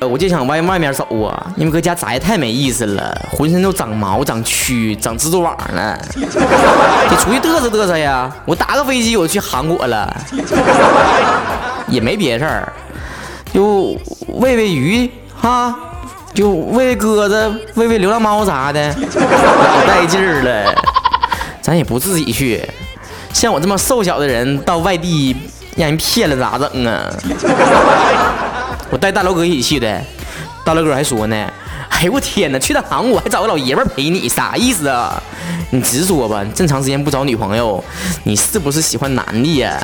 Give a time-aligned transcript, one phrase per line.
[0.00, 8.32] 我就想往外面走啊，因为搁家宅太没意思了，浑身都长毛、长蛆、长蜘蛛网了， 得出去嘚瑟嘚瑟呀。
[8.44, 10.16] 我打个飞机，我去韩国了，
[11.88, 12.72] 也没别事儿，
[13.52, 13.98] 就
[14.28, 15.74] 喂喂鱼哈，
[16.32, 20.74] 就喂喂鸽子、喂喂流浪猫啥的，老带劲儿了。
[21.60, 22.62] 咱也不自己去，
[23.32, 25.36] 像我这么瘦小的人到外地
[25.76, 27.04] 让人骗了咋整啊？
[28.90, 30.02] 我带大刘哥一起去的，
[30.64, 31.36] 大刘哥还说呢
[31.90, 35.22] ：“哎呦我天哪，去趟韩国还找个老爷们陪你，啥意思啊？
[35.70, 37.82] 你直说吧，这么长时间不找女朋友，
[38.24, 39.78] 你是不是喜欢男的呀？”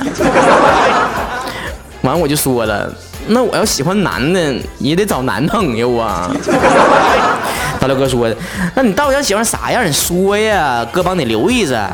[2.01, 2.91] 完我就说了
[3.29, 6.31] ：“那我要喜欢男的，也得找男朋友啊。”
[7.79, 8.37] 大刘哥说的
[8.75, 9.87] ：“那你到底想喜欢啥样？
[9.87, 11.91] 你说呀，哥帮你留意着。”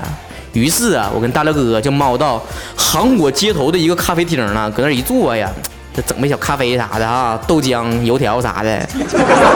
[0.53, 2.41] 于是啊，我跟大刘哥就猫到
[2.77, 5.49] 韩国街头的一个咖啡厅了，搁那一坐呀。
[6.03, 8.89] 整杯小咖啡啥的啊，豆浆、油条啥的，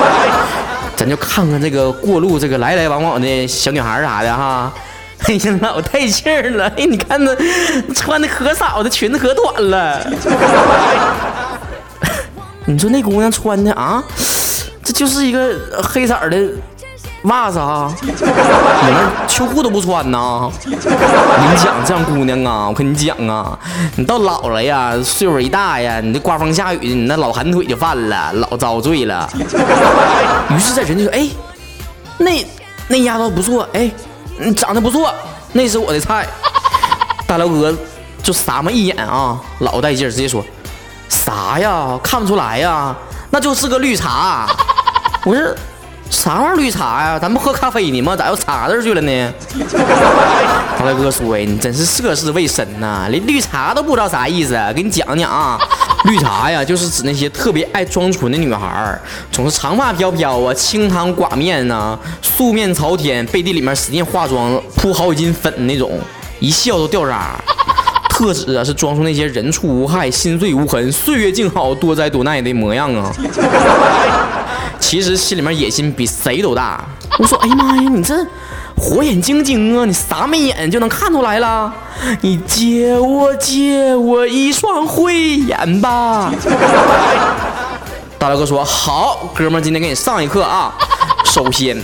[0.97, 4.73] 咱就看看这个过路这个来来往往的小女孩啥的哈。
[5.27, 6.67] 哎呀，老带劲儿了！
[6.77, 7.35] 哎，你看那
[7.95, 9.99] 穿的可少，这裙子可短了。
[12.67, 14.05] 你说那姑娘穿的啊，
[14.83, 16.37] 这就是一个黑色的。
[17.25, 20.19] 袜子啊，里面秋裤都不穿呐！
[20.43, 23.59] 我跟你讲，这样姑娘啊，我跟你讲啊，
[23.97, 29.27] 你到老了呀，岁数一大呀，你这刮风下雨的，你那老寒腿就犯了，老遭罪了。
[30.51, 31.27] 于是，这人就说：“哎，
[32.19, 32.47] 那
[32.89, 33.91] 那丫头不错，哎，
[34.55, 35.11] 长得不错，
[35.55, 36.27] 那是我的菜。”
[37.27, 37.75] 大辽哥
[38.23, 40.45] 就撒么一眼啊，老带劲，直接说
[41.09, 41.99] ：“啥呀？
[42.03, 42.95] 看不出来呀？
[43.31, 44.47] 那就是个绿茶。”
[45.25, 45.43] 我说。
[46.15, 47.19] 啥玩意儿绿茶呀？
[47.21, 48.15] 咱不喝咖啡呢吗？
[48.17, 49.35] 咋又茶字去了呢？
[50.79, 54.57] 大来哥说呀，你真是涉世未深呐，连绿茶都不知道啥意思。
[54.75, 55.59] 给你讲讲啊，
[56.07, 58.99] 绿茶呀，就是指那些特别爱装纯的女孩，
[59.33, 65.99] 总是长发飘飘啊，清汤寡面呐，素面朝天，背地里面使劲化妆，铺好几斤粉那种，
[66.39, 67.33] 一笑都掉渣。
[68.09, 73.13] 特指啊，是装出那些人畜无害、心碎无痕、岁月静好、多灾多难的模样啊。
[74.95, 76.81] 其实心里面野心比谁都大。
[77.19, 78.15] 我说，哎呀妈呀，你这
[78.77, 81.75] 火眼金睛啊，你啥没眼就能看出来了？
[82.21, 86.33] 你借我借我一双慧眼吧。
[88.21, 90.73] 大刘哥说好，哥们今天给你上一课啊。
[91.25, 91.77] 首先，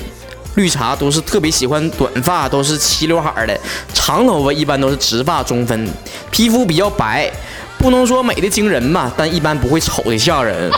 [0.55, 3.59] 绿茶都是特别喜欢短发，都是齐刘海的，
[3.93, 5.89] 长头发一般都是直发中分，
[6.31, 7.29] 皮肤比较白，
[7.77, 10.71] 不能说美的惊人吧，但一般不会丑的吓人，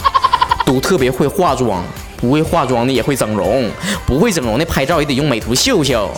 [0.64, 1.84] 都特别会化妆。
[2.22, 3.68] 不会化妆的也会整容，
[4.06, 6.08] 不会整容的拍照也得用美图秀秀。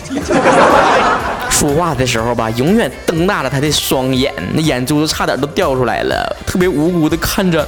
[1.50, 7.66] 说话的时候吧，永远瞪大了他的双眼，那眼珠子差点都掉出来了，特别无辜的看着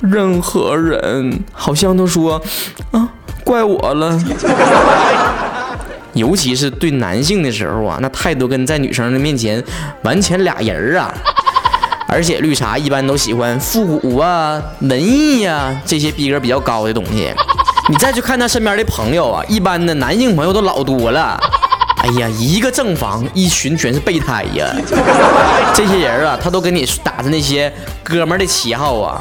[0.00, 2.42] 任何人，好像都说
[2.90, 3.08] 啊，
[3.44, 4.18] 怪我了。
[6.14, 9.62] 尤其是对男性的时候啊，那态度跟在女生的面前
[10.02, 11.14] 完全俩人啊。
[12.10, 17.30] 而且绿茶一般都喜欢复古啊、文艺呀这些逼格比较高的东西。
[17.88, 21.40] 你再去看他身边的朋友啊，一般的男性朋友都老多了。
[22.00, 24.66] 哎呀，一个正房，一群全是备胎呀。
[25.74, 27.72] 这些人啊，他都跟你打着那些
[28.04, 29.20] 哥们的旗号啊，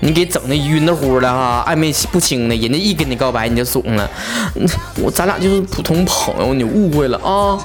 [0.00, 2.56] 你给整的晕的乎的哈，暧昧不清的。
[2.56, 4.10] 人家一跟你告白，你就怂了。
[5.00, 7.56] 我咱俩就是普通朋友，你误会了啊。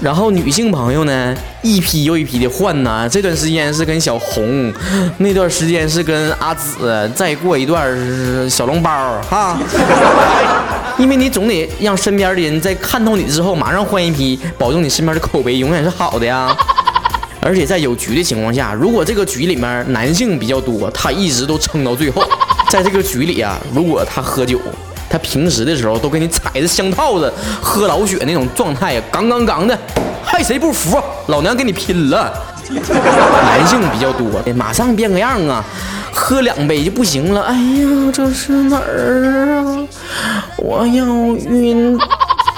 [0.00, 3.08] 然后女性朋友呢，一批又一批的换呢。
[3.08, 4.72] 这段时间是跟小红，
[5.18, 8.90] 那段时间是跟阿紫，再过一段是小笼包
[9.28, 9.58] 哈。
[10.98, 16.56] 因为你总得让身边的人在看透你之后，马上换一批，保证你身边的口碑永远是好的呀。
[17.40, 22.22] 而且在有局的情况下，如果这个局里面男性比较多，他一直都撑到最后。
[22.68, 24.60] 在这个局里啊，如果他喝酒。
[25.10, 27.32] 他平时的时候都给你踩着香套子
[27.62, 29.78] 喝老血那种状态呀，杠杠杠的，
[30.22, 31.00] 还谁不服？
[31.28, 32.32] 老娘跟你拼了！
[32.70, 35.64] 男性比较多，马上变个样啊，
[36.12, 37.42] 喝两杯就不行了。
[37.42, 39.86] 哎呀，这是哪儿啊？
[40.58, 41.04] 我要
[41.50, 41.98] 晕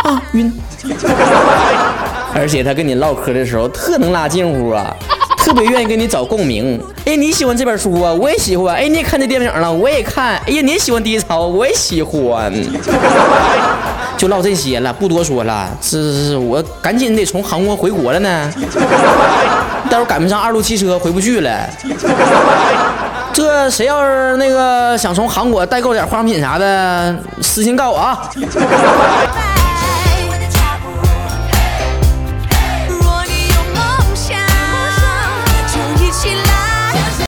[0.03, 0.53] 啊晕！
[2.35, 4.97] 而且他跟你唠嗑的时候特能拉近乎啊。
[5.45, 6.81] 特别愿意跟你找共鸣。
[7.05, 8.13] 哎，你喜欢这本书啊？
[8.13, 8.77] 我也喜欢。
[8.77, 9.73] 哎，你也看这电影了？
[9.73, 10.37] 我也看。
[10.47, 11.47] 哎呀，你也喜欢低潮？
[11.47, 12.53] 我也喜欢。
[14.17, 15.69] 就唠这些了，不多说了。
[15.81, 18.53] 是是是，我赶紧得从韩国回国了呢。
[19.91, 21.69] 待会赶不上二路汽车，回不去了。
[23.33, 28.31] 这谁要是那个想从韩国代购点化妆品啥的，私信告我啊。